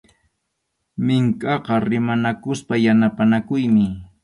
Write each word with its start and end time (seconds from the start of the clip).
Minkʼaqa 1.05 1.73
rimanakuspa 1.89 2.73
yanapanakuymi. 2.85 3.85